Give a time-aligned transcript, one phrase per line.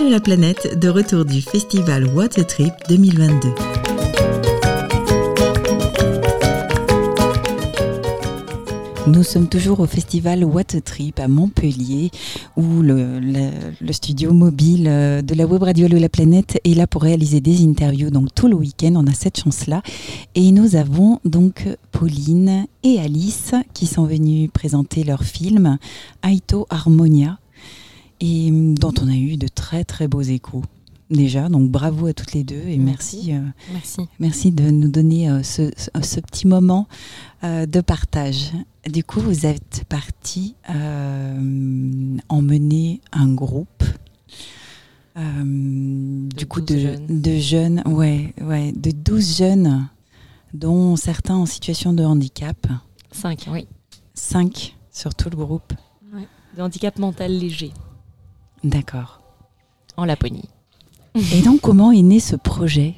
[0.00, 3.48] De la planète, de retour du festival Water Trip 2022.
[9.08, 12.10] Nous sommes toujours au festival What Trip à Montpellier,
[12.56, 17.42] où le, studio mobile euh, de la web radio la planète est là pour réaliser
[17.42, 18.08] des interviews.
[18.08, 19.82] Donc tout le week-end, on a cette chance-là.
[20.34, 25.76] Et nous avons donc Pauline et Alice qui sont venues présenter leur film
[26.22, 27.38] Aito Harmonia,
[28.20, 29.29] et mm, dont on a eu
[29.84, 30.62] très très beaux échos
[31.10, 31.48] déjà.
[31.48, 33.32] Donc bravo à toutes les deux et merci.
[33.72, 34.52] Merci, merci.
[34.52, 36.88] de nous donner euh, ce, petit moment
[37.44, 38.52] euh, de partage.
[38.88, 43.84] Du coup, vous êtes parti euh, emmener un groupe.
[45.16, 47.20] Euh, du coup, de, jeunes.
[47.20, 49.88] de jeunes, ouais, ouais, de 12 jeunes,
[50.54, 52.56] dont certains en situation de handicap.
[53.10, 53.66] 5, oui.
[54.14, 55.72] 5 sur tout le groupe.
[56.14, 56.26] Ouais.
[56.56, 57.72] De handicap mental léger.
[58.62, 59.19] D'accord.
[60.00, 60.48] En Laponie.
[61.34, 62.94] Et donc, comment est né ce projet?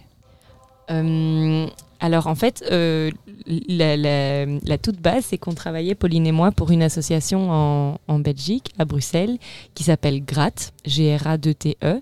[0.88, 1.66] Euh,
[1.98, 3.10] alors en fait, euh,
[3.48, 8.84] la, toute base, c'est qu'on travaillait, Pauline et moi, pour une association en, Belgique, à
[8.84, 9.38] Bruxelles,
[9.74, 12.00] qui s'appelle GRAT, G-R-A-D-T-E,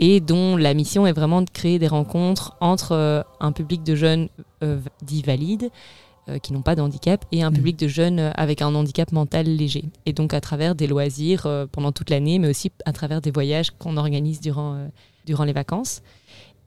[0.00, 3.94] et dont la mission est vraiment de créer des rencontres entre euh, un public de
[3.94, 4.28] jeunes
[5.00, 5.70] dits valides,
[6.42, 7.54] qui n'ont pas de handicap, et un mmh.
[7.54, 9.84] public de jeunes avec un handicap mental léger.
[10.06, 13.70] Et donc à travers des loisirs pendant toute l'année, mais aussi à travers des voyages
[13.70, 14.88] qu'on organise durant,
[15.26, 16.02] durant les vacances.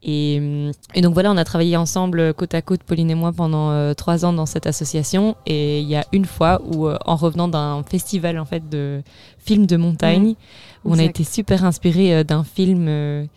[0.06, 3.94] Et, donc voilà, on a travaillé ensemble côte à côte, Pauline et moi, pendant euh,
[3.94, 5.36] trois ans dans cette association.
[5.46, 9.02] Et il y a une fois où, euh, en revenant d'un festival en fait de
[9.40, 10.36] films de montagne,
[10.84, 13.28] où on a été super inspiré euh, d'un film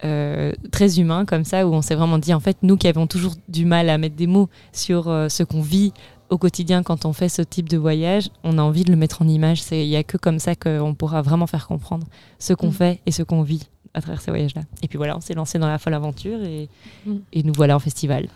[0.00, 3.34] très humain comme ça, où on s'est vraiment dit en fait, nous qui avons toujours
[3.48, 5.92] du mal à mettre des mots sur ce qu'on vit
[6.30, 9.22] au quotidien quand on fait ce type de voyage, on a envie de le mettre
[9.22, 9.62] en image.
[9.70, 12.06] Il n'y a que comme ça qu'on pourra vraiment faire comprendre
[12.38, 12.72] ce qu'on mm.
[12.72, 14.62] fait et ce qu'on vit à travers ces voyages-là.
[14.82, 16.68] Et puis voilà, on s'est lancé dans la folle aventure et,
[17.06, 17.16] mm.
[17.32, 18.28] et nous voilà en festival.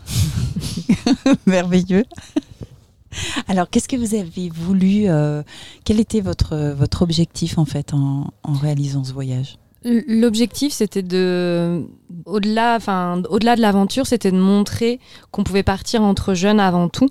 [1.45, 2.05] Merveilleux.
[3.47, 5.43] Alors, qu'est-ce que vous avez voulu euh,
[5.83, 9.57] Quel était votre, votre objectif en fait en, en réalisant ce voyage?
[9.83, 11.83] L'objectif, c'était de,
[12.25, 14.99] au-delà, enfin, au-delà de l'aventure, c'était de montrer
[15.31, 17.09] qu'on pouvait partir entre jeunes avant tout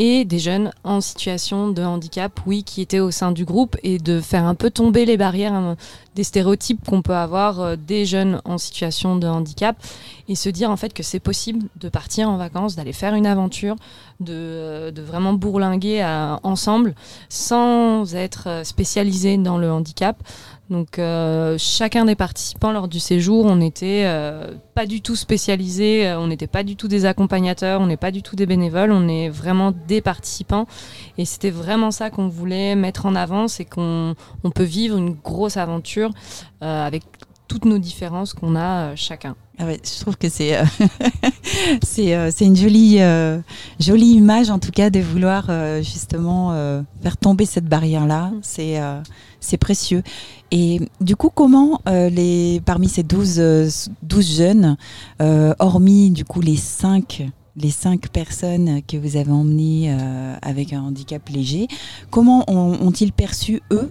[0.00, 3.98] et des jeunes en situation de handicap, oui, qui étaient au sein du groupe et
[3.98, 5.76] de faire un peu tomber les barrières, hein,
[6.14, 9.76] des stéréotypes qu'on peut avoir euh, des jeunes en situation de handicap
[10.28, 13.26] et se dire en fait que c'est possible de partir en vacances, d'aller faire une
[13.26, 13.74] aventure,
[14.20, 16.94] de, euh, vraiment bourlinguer euh, ensemble
[17.28, 20.22] sans être spécialisé dans le handicap.
[20.70, 26.06] Donc euh, chacun des participants lors du séjour, on n'était euh, pas du tout spécialisés,
[26.06, 28.92] euh, on n'était pas du tout des accompagnateurs, on n'est pas du tout des bénévoles,
[28.92, 30.66] on est vraiment des participants.
[31.16, 34.14] Et c'était vraiment ça qu'on voulait mettre en avant, c'est qu'on
[34.54, 36.10] peut vivre une grosse aventure
[36.60, 37.02] avec
[37.46, 39.36] toutes nos différences qu'on a chacun.
[39.58, 40.56] Ah ouais, je trouve que c'est
[41.82, 42.98] c'est une jolie
[43.80, 45.50] jolie image en tout cas de vouloir
[45.82, 46.52] justement
[47.02, 48.28] faire tomber cette barrière là.
[48.28, 48.40] Mm.
[48.42, 48.80] C'est
[49.40, 50.02] c'est précieux.
[50.50, 53.88] Et du coup, comment euh, les, parmi ces 12, 12 euh,
[54.22, 54.76] jeunes,
[55.20, 57.26] euh, hormis du coup les 5
[57.60, 59.92] les cinq personnes que vous avez emmenées
[60.42, 61.66] avec un handicap léger,
[62.08, 63.90] comment ont-ils perçu, eux,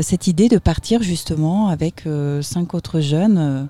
[0.00, 2.04] cette idée de partir justement avec
[2.40, 3.68] cinq autres jeunes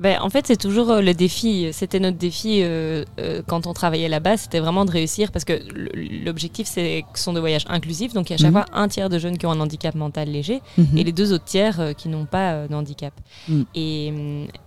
[0.00, 1.68] ben, en fait, c'est toujours euh, le défi.
[1.72, 5.60] C'était notre défi euh, euh, quand on travaillait là-bas, c'était vraiment de réussir parce que
[6.24, 8.14] l'objectif, c'est que ce sont des voyages inclusifs.
[8.14, 8.62] Donc, il y a chaque mhm.
[8.62, 10.96] fois un tiers de jeunes qui ont un handicap mental léger mhm.
[10.96, 13.12] et les deux autres tiers qui n'ont pas de handicap.
[13.46, 13.66] Mhm.
[13.74, 14.12] Et,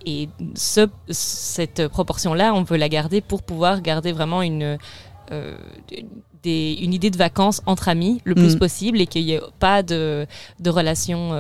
[0.06, 4.78] et ce, cette proportion-là, on peut la garder pour pouvoir garder vraiment une.
[6.44, 9.82] Des, une idée de vacances entre amis le plus possible et qu'il n'y ait pas
[9.82, 10.28] de,
[10.60, 11.32] de relation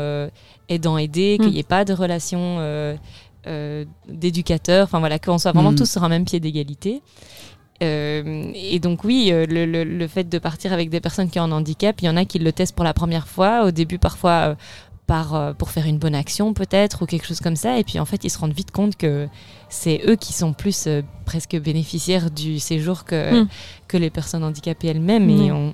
[0.69, 2.95] aidant-aidé, qu'il n'y ait pas de relation euh,
[4.07, 5.75] d'éducateurs, enfin voilà, qu'on soit vraiment mm.
[5.75, 7.01] tous sur un même pied d'égalité.
[7.81, 11.43] Euh, et donc oui, euh, le, le, fait de partir avec des personnes qui ont
[11.43, 13.97] un handicap, il y en a qui le testent pour la première fois, au début
[13.97, 14.55] parfois
[15.07, 18.05] par, pour faire une bonne action peut-être, ou quelque chose comme ça, et puis en
[18.05, 19.27] fait ils se rendent vite compte que
[19.69, 20.87] c'est eux qui sont plus
[21.25, 23.47] presque bénéficiaires du séjour que, mm.
[23.87, 25.29] que les personnes handicapées elles-mêmes.
[25.29, 25.73] Et on,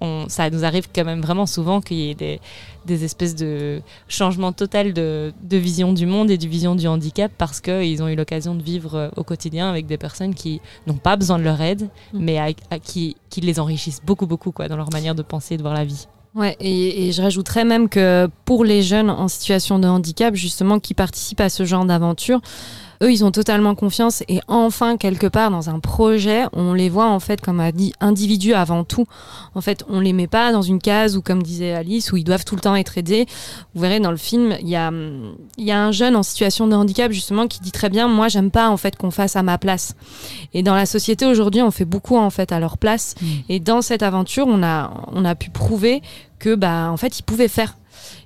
[0.00, 2.40] on, ça nous arrive quand même vraiment souvent qu'il y ait des,
[2.86, 7.60] des espèces de changements total de, vision du monde et du vision du handicap parce
[7.60, 11.16] qu'ils ont eu l'occasion de vivre euh, au quotidien avec des personnes qui n'ont pas
[11.16, 11.82] besoin de leur aide,
[12.12, 12.18] mm.
[12.18, 15.56] mais à, qui, qui, les enrichissent beaucoup, beaucoup quoi, dans leur manière de penser et
[15.56, 16.06] de voir la vie.
[16.34, 20.78] Ouais, et, et, je rajouterais même que pour les jeunes en situation de handicap, justement,
[20.78, 22.40] qui participent à ce genre d'aventure,
[23.02, 27.08] eux, ils ont totalement confiance et enfin, quelque part, dans un projet, on les voit
[27.08, 29.06] en fait comme a dit individus avant tout.
[29.54, 32.24] En fait, on les met pas dans une case où, comme disait Alice, où ils
[32.24, 33.26] doivent tout le temps être aidés.
[33.74, 34.92] Vous verrez dans le film, il y a,
[35.58, 38.50] y a un jeune en situation de handicap justement qui dit très bien, moi, j'aime
[38.50, 39.94] pas en fait qu'on fasse à ma place.
[40.52, 43.14] Et dans la société aujourd'hui, on fait beaucoup en fait à leur place.
[43.20, 43.26] Mmh.
[43.48, 46.02] Et dans cette aventure, on a, on a pu prouver
[46.38, 47.76] que, bah, en fait, ils pouvaient faire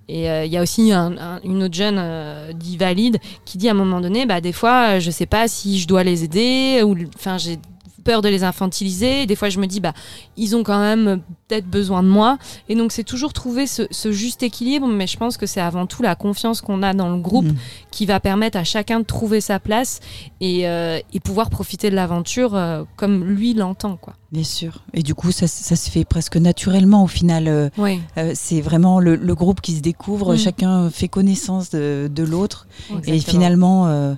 [0.08, 3.72] et euh, il y a aussi une autre jeune euh, dit valide qui dit à
[3.72, 6.96] un moment donné, bah, des fois, je sais pas si je dois les aider, ou
[7.14, 7.58] enfin, j'ai
[8.04, 9.24] peur de les infantiliser.
[9.24, 9.94] Des fois, je me dis, bah,
[10.36, 12.36] ils ont quand même peut-être besoin de moi.
[12.68, 14.86] Et donc, c'est toujours trouver ce, juste équilibre.
[14.86, 17.56] Mais je pense que c'est avant tout la confiance qu'on a dans le groupe mmh.
[17.90, 20.00] qui va permettre à chacun de trouver sa place
[20.42, 24.14] et, euh, et pouvoir profiter de l'aventure comme lui l'entend, quoi.
[24.34, 24.81] Bien sûr.
[24.94, 27.46] Et du coup, ça, ça, se fait presque naturellement au final.
[27.46, 28.00] Euh, oui.
[28.19, 30.38] Euh, c'est vraiment le, le, groupe qui se découvre, mm.
[30.38, 32.66] chacun fait connaissance de, de l'autre.
[33.06, 33.86] Et finalement.
[33.86, 34.14] Euh,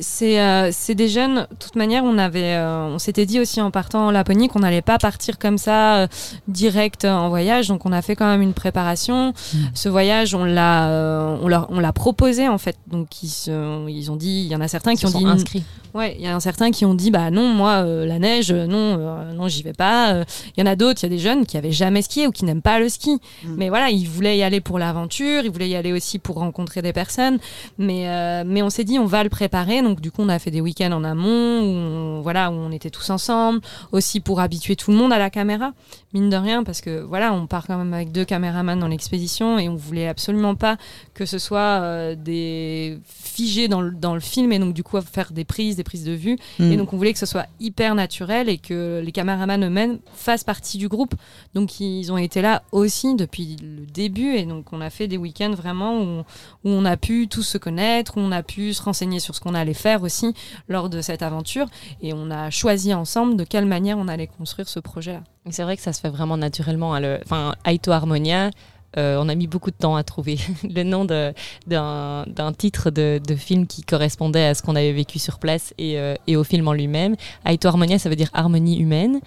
[0.00, 4.10] c'est des jeunes, de toute manière, on, avait, on s'était dit aussi en partant en
[4.12, 6.06] Laponie qu'on n'allait pas partir comme ça
[6.46, 7.66] direct en voyage.
[7.66, 9.30] Donc on a fait quand même une préparation.
[9.52, 9.58] Mm.
[9.74, 12.76] Ce voyage, on l'a on, on l'a proposé en fait.
[12.86, 15.26] Donc ils, se, ils ont dit, il y en a certains qui ont dit.
[15.26, 15.64] inscrits.
[15.92, 18.98] Ouais, il y en a certains qui ont dit, bah non, moi, la neige, non,
[19.32, 20.10] non, j'y vais pas.
[20.10, 20.24] Il euh,
[20.58, 22.44] y en a d'autres, il y a des jeunes qui avaient jamais skié ou qui
[22.44, 23.20] n'aiment pas le ski.
[23.44, 23.54] Mm.
[23.56, 26.82] Mais voilà, ils voulaient y aller pour l'aventure, ils voulaient y aller aussi pour rencontrer
[26.82, 27.38] des personnes.
[27.78, 29.82] Mais, euh, mais on s'est dit, on va le préparer.
[29.82, 32.70] Donc du coup, on a fait des week-ends en amont où on, voilà, où on
[32.70, 33.60] était tous ensemble,
[33.92, 35.72] aussi pour habituer tout le monde à la caméra,
[36.12, 39.58] mine de rien, parce que voilà, on part quand même avec deux caméramans dans l'expédition
[39.58, 40.76] et on voulait absolument pas
[41.14, 45.00] que ce soit euh, des figés dans le, dans le film et donc du coup
[45.00, 46.36] faire des prises, des prises de vue.
[46.58, 46.72] Mm.
[46.72, 50.44] Et donc on voulait que ce soit hyper naturel et que les caméramans eux-mêmes fassent
[50.44, 51.14] partie du groupe.
[51.54, 55.16] Donc ils ont été là aussi depuis le début et donc on a fait des
[55.16, 56.24] week-ends vraiment où,
[56.64, 59.54] on a pu tous se connaître, où on a pu se renseigner sur ce qu'on
[59.54, 60.34] allait faire aussi
[60.68, 61.66] lors de cette aventure
[62.02, 65.22] et on a choisi ensemble de quelle manière on allait construire ce projet-là.
[65.50, 66.94] C'est vrai que ça se fait vraiment naturellement.
[66.94, 67.20] Hein, le...
[67.24, 68.50] Enfin, Aito Harmonia,
[68.98, 73.66] euh, on a mis beaucoup de temps à trouver le nom d'un titre de, film
[73.66, 77.16] qui correspondait à ce qu'on avait vécu sur place et, euh, au film en lui-même.
[77.44, 79.20] Aito Harmonia, ça veut dire harmonie humaine.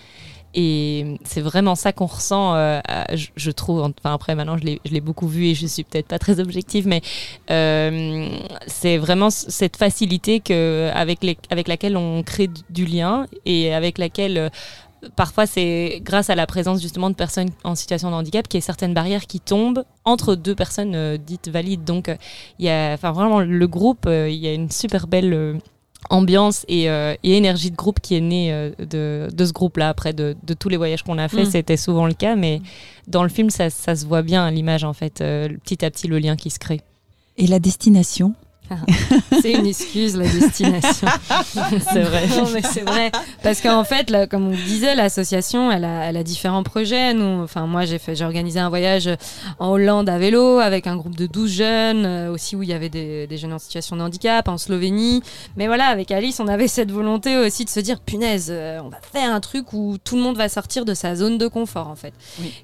[0.55, 2.79] Et c'est vraiment ça qu'on ressent, euh,
[3.13, 3.81] je, trouve.
[3.81, 7.01] Enfin, après, maintenant, je l'ai beaucoup vu et je suis peut-être pas très objective, mais
[8.65, 11.19] c'est vraiment cette facilité que, avec,
[11.67, 14.49] laquelle on crée du lien et avec laquelle
[15.15, 18.63] parfois c'est grâce à la présence justement de personnes en situation de handicap qu'il y
[18.63, 21.83] a certaines barrières qui tombent entre deux personnes euh, dites valides.
[21.83, 22.15] Donc euh,
[22.57, 25.59] il y a enfin vraiment le groupe, euh, il y a une super belle
[26.09, 26.85] ambiance et,
[27.23, 29.89] énergie de groupe qui est née de, ce groupe-là.
[29.89, 31.51] Après, de, tous les voyages qu'on a fait, mm.
[31.51, 32.61] c'était souvent le cas, mais
[33.07, 36.07] dans le film, ça, ça se voit bien à l'image, en fait, petit à petit,
[36.07, 36.79] le lien qui se crée.
[37.37, 38.33] Et la destination?
[39.41, 41.07] c'est une excuse, la destination.
[41.91, 42.27] c'est vrai.
[42.63, 43.11] c'est vrai.
[43.43, 47.13] Parce qu'en fait, là, comme on disait, l'association, elle a, elle a, différents projets.
[47.13, 49.09] Nous, enfin, moi, j'ai fait, j'ai organisé un voyage
[49.59, 52.73] en Hollande à vélo avec un groupe de 12 jeunes, euh, aussi où il y
[52.73, 55.21] avait des, des, jeunes en situation de handicap, en Slovénie.
[55.57, 58.89] Mais voilà, avec Alice, on avait cette volonté aussi de se dire, punaise, euh, on
[58.89, 61.87] va faire un truc où tout le monde va sortir de sa zone de confort,
[61.87, 62.13] en fait.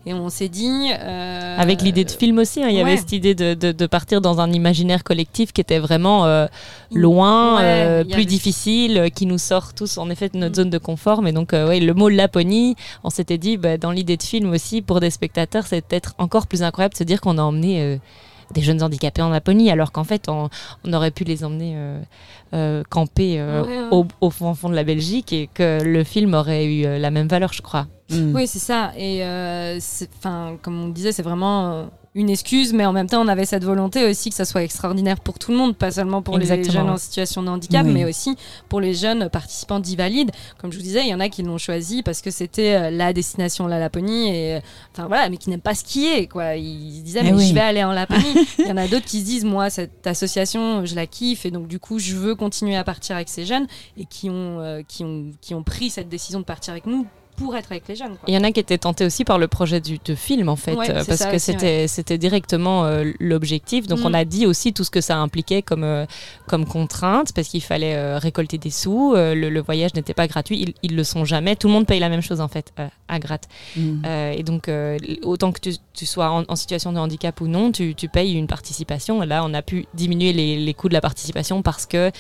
[0.05, 0.91] Et on s'est dit.
[0.99, 3.85] Euh, avec l'idée de film aussi, hein, il y avait cette idée de, de, de
[3.87, 6.47] partir dans un imaginaire collectif qui était vraiment vraiment euh,
[6.93, 10.55] loin, euh, plus difficile, euh, qui nous sort tous en effet de notre mm.
[10.55, 11.21] zone de confort.
[11.21, 14.81] Mais donc, ouais, le mot Laponie, on s'était dit, bah, dans l'idée de film aussi,
[14.81, 17.99] pour des spectateurs, c'est peut-être encore plus incroyable de se dire qu'on a emmené
[18.53, 20.49] des jeunes handicapés en Laponie, alors qu'en fait, on,
[20.93, 21.77] aurait pu les emmener
[22.89, 23.43] camper
[23.91, 27.61] Au, fond, de la Belgique et que le film aurait eu la même valeur, je
[27.61, 27.87] crois.
[28.09, 28.35] Mm.
[28.35, 28.91] Oui, c'est ça.
[28.97, 29.23] Et
[30.19, 33.65] enfin, comme on disait, c'est vraiment une excuse, mais en même temps, on avait cette
[33.65, 36.89] volonté aussi que ça soit extraordinaire pour tout le monde, pas seulement pour les jeunes
[36.89, 38.37] en situation de handicap, mais aussi
[38.69, 40.31] pour les jeunes participants d'Ivalides.
[40.57, 42.89] Comme je vous disais, il y en a qui l'ont choisi parce que c'était euh,
[42.89, 44.61] la destination, la Laponie, et
[44.93, 46.55] enfin voilà, mais qui n'aiment pas skier, quoi.
[46.55, 48.23] Ils disaient, eh mais je vais aller en Laponie.
[48.59, 51.51] il y en a d'autres qui se disent, moi, cette association, je la kiffe, et
[51.51, 53.67] donc du coup, je veux continuer à partir avec ces jeunes,
[53.97, 57.05] et qui ont, euh, qui ont, qui ont pris cette décision de partir avec nous
[57.35, 58.15] pour être avec les jeunes.
[58.27, 60.55] Il y en a qui étaient tentés aussi par le projet du, de film en
[60.55, 63.87] fait, euh, parce que c'était c'était directement euh, l'objectif.
[63.87, 64.15] Donc on mm.
[64.15, 66.05] a dit aussi tout ce que ça impliquait comme euh,
[66.47, 69.13] comme contrainte, parce qu'il fallait récolter des sous.
[69.15, 71.55] Le, voyage n'était pas gratuit, ils, ne le sont jamais.
[71.55, 72.73] Tout le monde paye la même chose en fait
[73.07, 73.47] à gratte.
[73.75, 74.05] Mm.
[74.05, 74.69] et donc
[75.23, 75.59] autant que
[75.93, 79.21] tu, sois en, situation de handicap ou non, tu, tu, payes une participation.
[79.21, 82.11] Là, on a pu diminuer les, les coûts de la participation parce que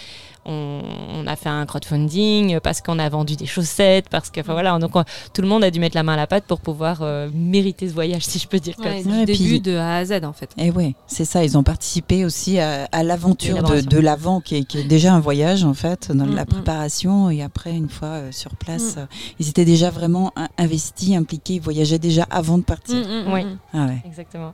[0.45, 4.77] on, a fait un crowdfunding, parce qu'on a vendu des chaussettes, parce que, enfin voilà,
[4.77, 4.91] donc
[5.33, 7.89] tout le monde a dû mettre la main à la pâte pour pouvoir euh, mériter
[7.89, 8.75] ce voyage, si je peux dire.
[8.79, 10.51] Ouais, du début de A à Z en fait.
[10.57, 11.43] Et eh ouais, c'est ça.
[11.43, 16.11] Ils ont participé aussi à, l'aventure de, l'avant, qui, est déjà un voyage en fait,
[16.11, 16.45] dans la mm, mm.
[16.45, 17.29] préparation.
[17.29, 18.99] Et après, une fois euh, sur place, mm.
[18.99, 19.05] euh,
[19.39, 21.55] ils étaient déjà vraiment investis, impliqués.
[21.55, 22.95] Ils voyageaient déjà avant de partir.
[23.27, 23.41] oui,
[23.73, 24.01] ah ouais.
[24.05, 24.53] exactement.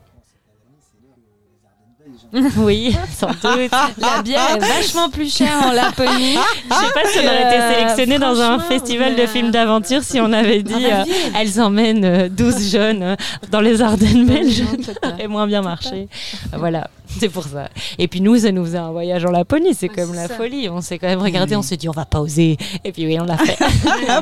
[2.57, 3.71] Oui, sans doute.
[3.97, 6.35] La bière est vachement plus chère en Laponie.
[6.69, 10.19] Je sais pas si on aurait été sélectionné dans un festival de films d'aventure si
[10.21, 13.15] on avait dit ah, bah, euh, elles emmènent 12 euh, jeunes euh,
[13.51, 14.63] dans les Ardennes belges.
[14.81, 16.07] Ça aurait moins bien marché.
[16.53, 16.89] Voilà,
[17.19, 17.69] c'est pour ça.
[17.97, 19.73] Et puis nous, ça nous faisait un voyage en Laponie.
[19.73, 20.69] C'est comme la folie.
[20.69, 22.57] On s'est quand même regardé, on s'est dit on va pas oser.
[22.83, 23.57] Et puis oui, on l'a fait.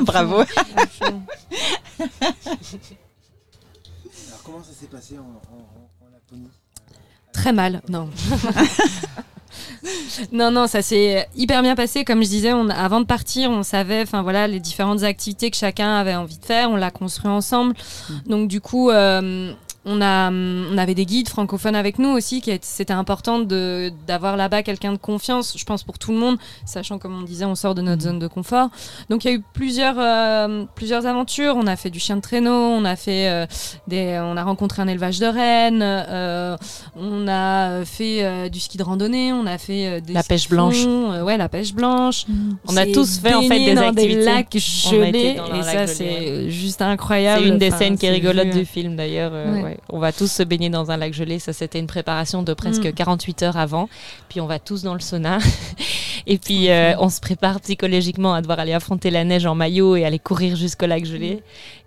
[0.02, 0.36] Bravo.
[0.36, 0.48] Alors
[4.44, 6.48] comment ça s'est passé en Laponie?
[7.32, 8.08] Très mal, non.
[10.32, 12.04] non, non, ça s'est hyper bien passé.
[12.04, 15.56] Comme je disais, on, avant de partir, on savait, enfin voilà, les différentes activités que
[15.56, 16.70] chacun avait envie de faire.
[16.70, 17.74] On l'a construit ensemble.
[18.08, 18.14] Mm.
[18.26, 19.52] Donc du coup, euh,
[19.86, 24.62] on, a, on avait des guides francophones avec nous aussi, qui c'était important d'avoir là-bas
[24.62, 27.74] quelqu'un de confiance, je pense pour tout le monde, sachant comme on disait, on sort
[27.74, 28.04] de notre mm.
[28.04, 28.68] zone de confort.
[29.08, 31.54] Donc il y a eu plusieurs, euh, plusieurs aventures.
[31.56, 33.46] On a fait du chien de traîneau, on a fait euh,
[33.86, 36.56] des, on a rencontré un élevage de rennes, euh,
[36.96, 40.84] on a fait du ski de randonnée, on a fait la pêche blanche.
[40.84, 42.26] ouais, la pêche blanche.
[42.28, 42.52] Mm.
[42.68, 44.16] On, a tous fait en fait des dans activités.
[44.16, 47.44] des lacs gelés et ça c'est juste incroyable.
[47.44, 49.32] C'est une des scènes qui est rigolote du film d'ailleurs.
[49.88, 51.38] On va tous se baigner dans un lac gelé.
[51.38, 53.44] Ça, c'était une préparation de presque 48 mm.
[53.44, 53.88] heures avant.
[54.28, 55.38] Puis on va tous dans le sauna.
[56.26, 59.96] et puis euh, on se prépare psychologiquement à devoir aller affronter la neige en maillot
[59.96, 61.36] et aller courir jusqu'au lac gelé.
[61.36, 61.40] Mm.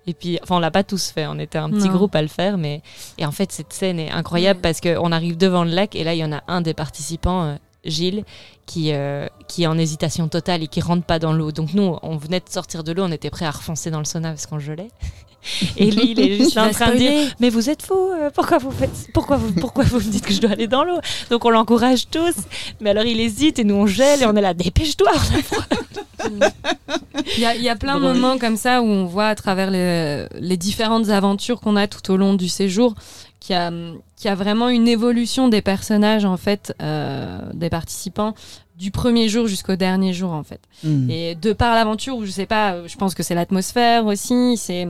[0.06, 1.26] Et puis, enfin, on l'a pas tous fait.
[1.26, 2.82] On était un petit groupe à le faire, mais
[3.16, 6.14] et en fait, cette scène est incroyable parce qu'on arrive devant le lac et là,
[6.14, 7.56] il y en a un des participants.
[7.84, 8.24] Gilles,
[8.66, 11.52] qui, euh, qui est en hésitation totale et qui rentre pas dans l'eau.
[11.52, 14.04] Donc nous, on venait de sortir de l'eau, on était prêts à refoncer dans le
[14.04, 14.88] sauna parce qu'on gelait.
[15.76, 18.56] Et lui, il est juste en train de dire Mais vous êtes fou, euh, pourquoi
[18.56, 20.98] vous faites pourquoi vous, pourquoi vous me dites que je dois aller dans l'eau?
[21.30, 22.34] Donc on l'encourage tous,
[22.80, 25.12] mais alors il hésite et nous on gèle et on est là Dépêche-toi
[27.36, 29.34] Il y, a, il y a plein de moments comme ça où on voit à
[29.34, 32.94] travers les, les différentes aventures qu'on a tout au long du séjour
[33.44, 37.68] qu'il y a, qu'il y a vraiment une évolution des personnages en fait, euh, des
[37.68, 38.34] participants
[38.78, 40.60] du premier jour jusqu'au dernier jour en fait.
[40.82, 41.10] Hmm.
[41.10, 44.56] Et de par l'aventure, je sais pas, je pense que c'est l'atmosphère aussi.
[44.56, 44.88] C'est,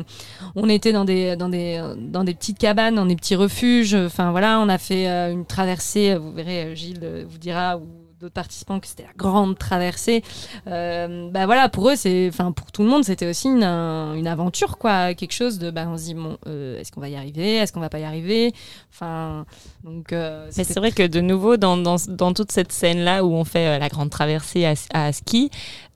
[0.54, 3.94] on était dans des dans des dans des petites cabanes, dans des petits refuges.
[3.94, 6.14] Enfin voilà, on a fait euh, une traversée.
[6.14, 10.22] Vous verrez, Gilles vous dira où d'autres participants que c'était la grande traversée.
[10.66, 14.26] Euh, bah voilà, pour eux, c'est, enfin pour tout le monde, c'était aussi une, une,
[14.26, 17.16] aventure, quoi, quelque chose de, bah on se dit bon, euh, est-ce qu'on va y
[17.16, 18.52] arriver, est-ce qu'on va pas y arriver,
[18.92, 19.46] enfin
[19.82, 20.12] donc.
[20.12, 23.32] Euh, Mais c'est vrai que de nouveau dans, dans, dans toute cette scène là où
[23.32, 25.50] on fait la grande traversée à, à ski,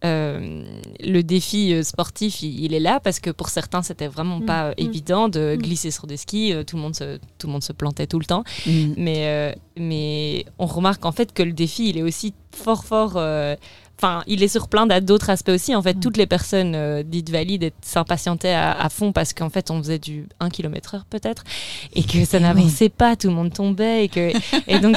[0.04, 0.62] euh,
[1.00, 4.74] le défi euh, sportif, il, est là parce que pour certains, c'était vraiment pas mm.
[4.78, 5.62] évident de mm.
[5.62, 6.54] glisser sur des skis.
[6.66, 8.44] tout, le monde se, tout le monde se plantait tout le temps.
[8.66, 8.92] Mm.
[8.96, 12.17] Mais, mais on remarque en fait que le défi, il est aussi
[12.52, 13.18] fort, fort
[14.00, 15.74] Enfin, il est sur plein d'autres aspects aussi.
[15.74, 16.00] En fait, mm.
[16.00, 20.28] toutes les personnes euh, dites valides s'impatientaient à, fond parce qu'en fait, on faisait du
[20.38, 21.42] 1 km heure peut-être
[21.94, 24.30] et que ça n'avançait pas, tout le monde tombait et que
[24.68, 24.96] et donc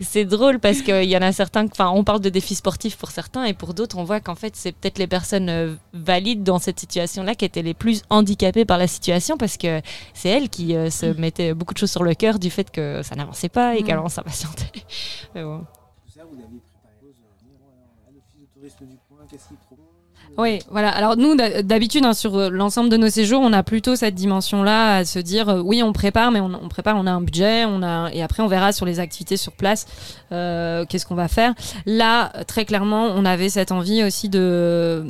[0.00, 1.64] c'est drôle parce qu'il y en a certains.
[1.64, 4.54] Enfin, on parle de défis sportifs pour certains et pour d'autres, on voit qu'en fait,
[4.54, 8.76] c'est peut-être les personnes euh, valides dans cette situation-là qui étaient les plus handicapées par
[8.76, 9.80] la situation parce que
[10.12, 11.18] c'est elles qui euh, se mm.
[11.18, 13.84] mettaient beaucoup de choses sur le cœur du fait que ça n'avançait pas et mm.
[13.84, 14.72] qu'elles s'impatientaient.
[15.34, 15.64] bon.
[20.38, 20.90] Oui, voilà.
[20.90, 24.96] Alors nous, d'habitude, hein, sur euh, l'ensemble de nos séjours, on a plutôt cette dimension-là
[24.96, 27.82] à se dire, euh, oui, on prépare, mais on, prépare, on a un budget, on
[27.82, 29.86] a, et après on verra sur les activités sur place,
[30.32, 31.54] euh, qu'est-ce qu'on va faire.
[31.86, 35.06] Là, très clairement, on avait cette envie aussi de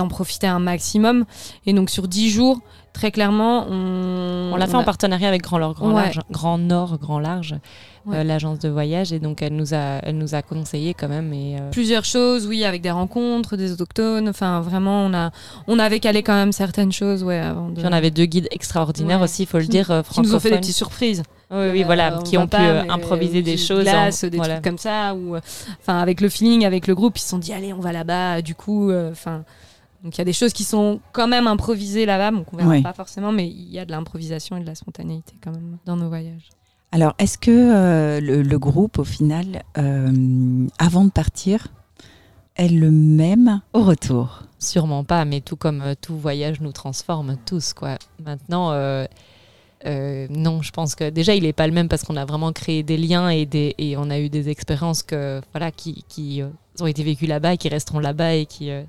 [0.00, 1.24] d'en profiter un maximum.
[1.66, 2.60] Et donc sur 10 jours,
[2.92, 4.50] très clairement, on...
[4.52, 7.56] On l'a fait en partenariat avec Grand Nord, Grand, Large, Grand Nord, Grand Large.
[8.08, 9.12] Euh, l'agence de voyage.
[9.12, 12.46] Et donc elle nous a elle nous a conseillé quand même et euh, plusieurs choses
[12.46, 14.28] oui avec des rencontres des autochtones.
[14.28, 15.30] Enfin vraiment on a
[15.66, 17.74] on avait calé quand même certaines choses ouais avant de...
[17.74, 20.40] Puis on avait deux guides extraordinaires aussi il faut le dire euh, qui nous ont
[20.40, 21.22] fait des petites surprises.
[21.52, 25.36] Oui, oui, voilà, qui ont pu improviser des choses, glace, des trucs comme ça, ou
[25.80, 28.40] enfin avec le feeling, avec le groupe, ils se sont dit allez, on va là-bas.
[28.40, 29.42] Du coup, enfin,
[30.02, 32.80] donc il y a des choses qui sont quand même improvisées là-bas, donc on verra
[32.80, 35.96] pas forcément, mais il y a de l'improvisation et de la spontanéité quand même dans
[35.96, 36.48] nos voyages.
[36.92, 41.68] Alors, est-ce que euh, le, groupe, au final, euh, avant de partir,
[42.56, 44.42] est le même au retour?
[44.58, 47.96] Sûrement pas, mais tout comme euh, tout voyage nous transforme tous, quoi.
[48.24, 48.72] Maintenant,
[49.84, 52.82] non, je pense que déjà, il n'est pas le même parce qu'on a vraiment créé
[52.82, 56.42] des liens et, des, et on a eu des expériences que, voilà, qui, qui
[56.82, 58.82] ont été vécus là-bas et qui resteront là-bas et qui euh,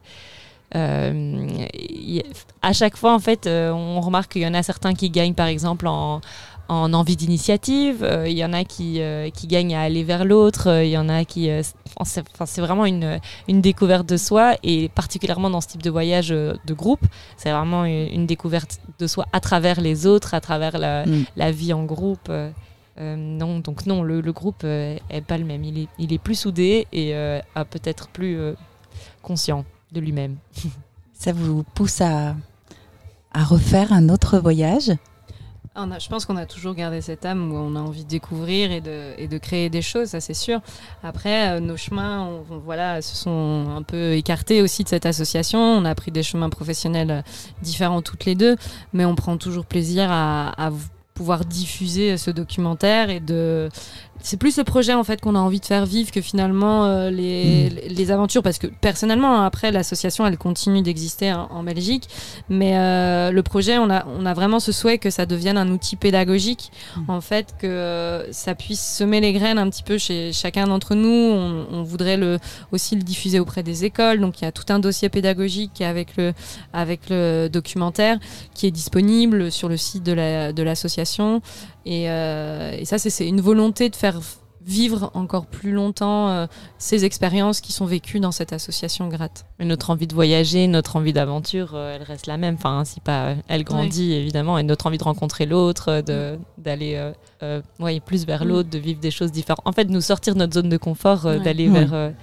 [0.73, 5.33] à chaque fois, en fait, euh, on remarque qu'il y en a certains qui gagnent,
[5.33, 6.21] par exemple, en,
[6.69, 8.03] en envie d'initiative.
[8.03, 9.01] Euh, il y en a qui,
[9.33, 10.83] qui gagnent à aller vers l'autre.
[10.83, 11.49] Il y en a qui.
[12.05, 16.73] C'est vraiment une, une, découverte de soi et particulièrement dans ce type de voyage de
[16.73, 21.25] groupe, c'est vraiment une, découverte de soi à travers les autres, à travers la, mm.
[21.35, 22.31] la vie en groupe.
[22.97, 25.65] non, donc non, le, le groupe est pas le même.
[25.65, 28.39] Il est, il est plus soudé et a peut-être plus
[29.21, 30.37] conscient de lui-même.
[31.13, 32.35] Ça vous pousse à,
[33.33, 34.91] à refaire un autre voyage
[35.75, 38.09] on a, je pense qu'on a toujours gardé cette âme où on a envie de
[38.09, 40.59] découvrir et de, et de créer des choses, ça c'est sûr.
[41.01, 45.59] Après, euh, nos chemins voilà, se sont un peu écartés aussi de cette association.
[45.59, 47.23] On a pris des chemins professionnels
[47.61, 48.57] différents toutes les deux,
[48.91, 50.71] mais on prend toujours plaisir à, à
[51.13, 53.69] pouvoir diffuser ce documentaire et de
[54.23, 57.09] c'est plus ce projet en fait qu'on a envie de faire vivre que finalement euh,
[57.09, 57.93] les, mm.
[57.93, 58.43] les, aventures.
[58.43, 62.07] Parce que personnellement hein, après l'association elle continue d'exister en Belgique.
[62.49, 65.69] Mais euh, le projet on a, on a vraiment ce souhait que ça devienne un
[65.69, 67.09] outil pédagogique mm.
[67.09, 70.95] en fait que euh, ça puisse semer les graines un petit peu chez chacun d'entre
[70.95, 71.09] nous.
[71.09, 72.37] On, on, voudrait le,
[72.71, 74.19] aussi le diffuser auprès des écoles.
[74.19, 76.33] Donc il y a tout un dossier pédagogique avec le,
[76.73, 78.19] avec le documentaire
[78.53, 80.13] qui est disponible sur le site de
[80.63, 84.19] l'association la, de et, euh, et ça, c'est une volonté de faire
[84.63, 86.45] vivre encore plus longtemps euh,
[86.77, 89.45] ces expériences qui sont vécues dans cette association Gratte.
[89.59, 92.55] Et notre envie de voyager, notre envie d'aventure, euh, elle reste la même.
[92.55, 97.11] Enfin, si pas, elle grandit évidemment, et notre envie de rencontrer l'autre, de d'aller,
[97.79, 99.61] ouais, plus vers l'autre, de vivre des choses différentes.
[99.65, 102.13] En fait, nous sortir de notre zone de confort, d'aller vers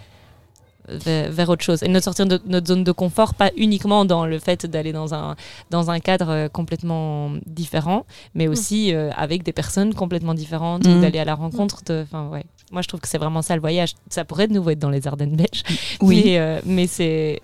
[0.91, 4.39] vers, autre chose et de sortir de notre zone de confort, pas uniquement dans le
[4.39, 5.37] fait d'aller dans un,
[5.71, 8.51] dans un cadre euh, complètement différent, mais mm.
[8.51, 11.01] aussi euh, avec des personnes complètement différentes, mm.
[11.01, 12.03] d'aller à la rencontre de.
[12.03, 12.45] Enfin, ouais.
[12.71, 13.95] Moi, je trouve que c'est vraiment ça le voyage.
[14.11, 15.63] Ça pourrait de nouveau être dans les Ardennes belges,
[16.03, 16.23] oui.
[16.25, 17.41] mais, euh, mais c'est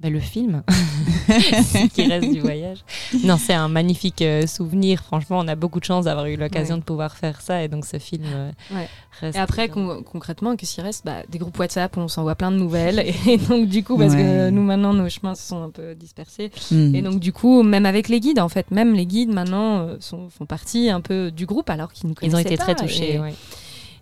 [0.03, 0.63] bah, le film
[1.93, 2.79] qui reste du voyage.
[3.23, 5.01] Non, c'est un magnifique euh, souvenir.
[5.01, 7.63] Franchement, on a beaucoup de chance d'avoir eu l'occasion de pouvoir faire ça.
[7.63, 8.51] Et donc, ce film euh,
[9.21, 9.37] reste.
[9.37, 11.05] Et après, concrètement, qu'est-ce qui reste?
[11.05, 12.99] Bah, Des groupes WhatsApp, on s'envoie plein de nouvelles.
[13.27, 16.51] Et donc, du coup, parce que nous, maintenant, nos chemins se sont un peu dispersés.
[16.69, 16.93] Hmm.
[16.93, 19.95] Et donc, du coup, même avec les guides, en fait, même les guides, maintenant, euh,
[20.01, 22.75] sont, font partie un peu du groupe, alors qu'ils nous connaissaient Ils ont été très
[22.75, 23.21] touchés.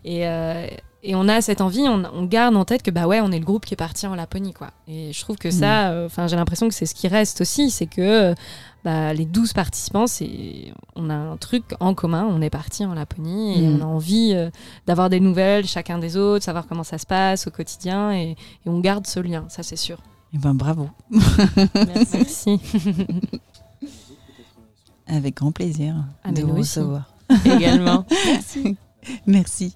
[0.04, 3.39] Et, et on a cette envie, on, garde en tête que bah ouais, on est
[3.39, 4.69] le groupe qui est parti en Laponie quoi.
[4.87, 5.93] Et je trouve que ça, mm.
[5.93, 8.35] euh, enfin j'ai l'impression que c'est ce qui reste aussi, c'est que
[8.83, 12.93] bah, les 12 participants, c'est on a un truc en commun, on est parti en
[12.93, 13.75] Laponie et mm.
[13.75, 14.49] on a envie euh,
[14.85, 18.35] d'avoir des nouvelles chacun des autres, savoir comment ça se passe au quotidien et,
[18.65, 19.97] on garde ce lien, ça c'est sûr.
[20.33, 20.89] Et eh ben bravo.
[21.75, 22.61] Merci.
[25.07, 27.11] Avec grand plaisir de vous recevoir.
[27.45, 28.05] Également.
[28.25, 28.77] Merci.
[29.25, 29.75] Merci.